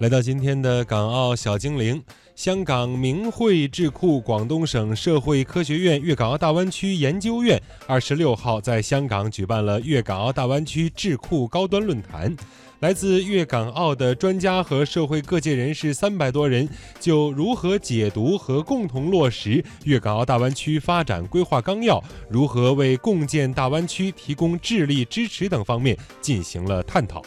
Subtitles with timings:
[0.00, 2.02] 来到今天的港澳小精灵，
[2.34, 12.34] 香港明汇智库广东省社会科学院粤港澳大湾区研究院二十六号在香港举办了粤港澳大湾区智库高端论坛。
[12.78, 16.66] 来自粤港澳的专家和社会各界人士三百多人，
[16.98, 27.22] 就如何解读和共同落实粤港澳大湾区发展规划纲要，如何为共建大湾区提供智力支持等方面进行了探讨。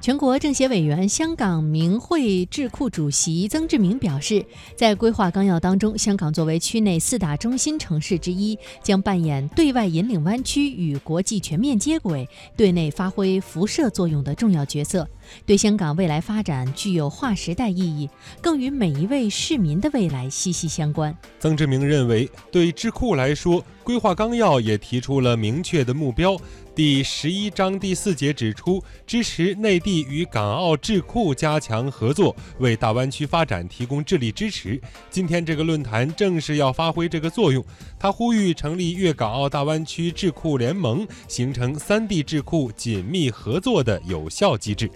[0.00, 4.44] 全国政协委员、香港明会智库主席曾志明表示，
[4.76, 15.08] 在规划纲要当中，香港作为区内四大中心城市之一，将扮演对外引领湾区与国际全面接轨、对内发挥辐射作用的重要角色，
[15.46, 18.08] 对香港未来发展具有划时代意义，
[18.40, 21.16] 更与每一位市民的未来息息相关。
[21.38, 26.36] 曾志明认为，对智库来说，规划纲要也提出了明确的目标。
[26.74, 34.80] 第十一章第四节指出，支持内地与港澳智库加强合作，为大湾区发展提供智力支持。
[35.10, 37.64] 今天这个论坛正是要发挥这个作用。
[37.98, 44.88] 他呼吁成立粤港澳大湾区智库联盟，形成三地智库紧密合作的有效机制。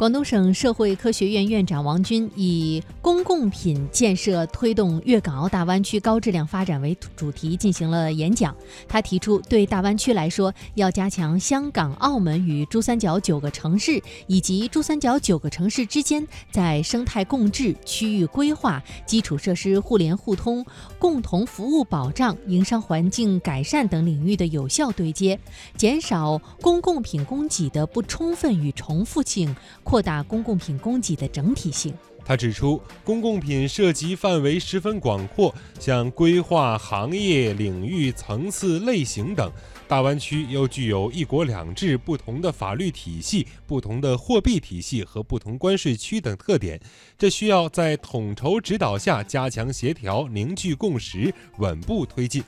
[0.00, 8.56] 广东省社会科学院院长王军以“公共品建设推动粤港澳大湾区高质量发展”为主题进行了演讲。
[8.88, 20.64] 他提出，对大湾区来说，要加强香港、澳门与珠三角九个城市以及珠三角九个城市之间在生态共治、区域规划、基础设施互联互通、
[20.98, 25.38] 共同服务保障、营商环境改善等领域的有效对接，
[25.76, 29.54] 减少公共品供给的不充分与重复性。
[29.90, 31.92] 扩大公共品供给的整体性。
[32.24, 39.50] 他指出，公共品涉及范围十分广阔，像规划、行业、领域、层次、类型等。
[39.88, 46.80] 大湾区又具有一国两制、不同的法律体系、不同的货币体系和不同关税区等特点，
[47.18, 52.44] 这需要在统筹指导下加强协调、凝聚共识、稳步推进。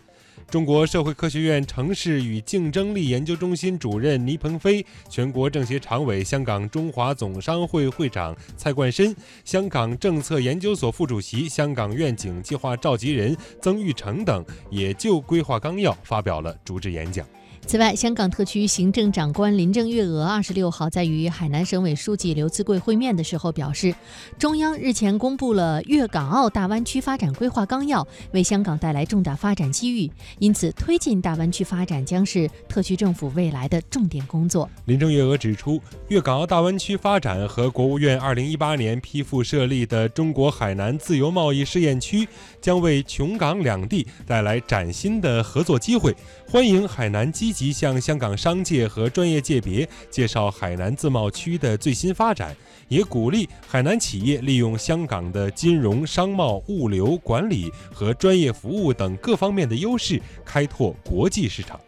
[0.48, 17.26] 中国社会科学院城市与竞争力研究中心主任倪鹏飞，全国政协常委、香港中华总商会会长蔡冠深，香港政策研究所副主席、香港愿景计划召集人曾玉成等，也就规划纲要发表了主旨演讲。
[17.64, 23.94] 此外，香港特区行政长官林郑月娥二十六号在与海南省委书记刘赐贵会面的时候表示，
[24.36, 34.68] 中央日前公布了粤港澳大湾区发展规划纲要，为香港带来重大发展机遇，因此推进大湾区发展将是特区政府未来的重点工作。
[34.86, 42.28] 林郑月娥指出，粤港澳大湾区发展和国务院二零一八年批复设立的中国海南自由贸易试验区，
[42.60, 46.14] 将为琼港两地带来崭新的合作机会，
[46.46, 47.51] 欢迎海南积。
[47.52, 52.56] 积极向香港商界和专业界别介绍海南自贸区的最新发展，
[52.88, 61.78] 也鼓励海南企业利用香港的金融、商贸、物流、管理和专业服务等各方面的优势，开拓国际市场。